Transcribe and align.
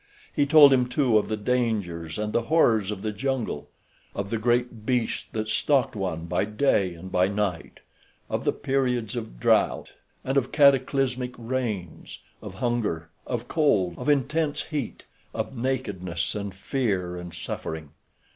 He 0.33 0.47
told 0.47 0.73
him, 0.73 0.89
too, 0.89 1.19
of 1.19 1.27
the 1.27 1.37
dangers 1.37 2.17
and 2.17 2.33
the 2.33 2.41
horrors 2.49 2.89
of 2.89 3.03
the 3.03 3.11
jungle; 3.11 3.69
of 4.15 4.31
the 4.31 4.39
great 4.39 4.83
beasts 4.83 5.27
that 5.33 5.47
stalked 5.47 5.95
one 5.95 6.25
by 6.25 6.43
day 6.43 6.95
and 6.95 7.11
by 7.11 7.27
night; 7.27 7.81
of 8.27 8.43
the 8.43 8.51
periods 8.51 9.15
of 9.15 9.39
drought, 9.39 9.91
and 10.23 10.37
of 10.37 10.45
the 10.45 10.49
cataclysmic 10.49 11.35
rains; 11.37 12.17
of 12.41 12.55
hunger; 12.55 13.11
of 13.27 13.47
cold; 13.47 13.93
of 13.99 14.09
intense 14.09 14.63
heat; 14.63 15.03
of 15.35 15.55
nakedness 15.55 16.33
and 16.33 16.55
fear 16.55 17.15
and 17.15 17.35
suffering. 17.35 17.91